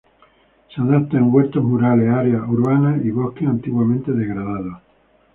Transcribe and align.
Se 0.73 0.81
adapta 0.81 1.17
en 1.19 1.31
huertos 1.31 1.61
rurales, 1.63 2.09
áreas 2.09 2.41
urbanas 2.49 3.05
y 3.05 3.11
bosques 3.11 3.47
antiguamente 3.47 4.11
degradados. 4.11 4.81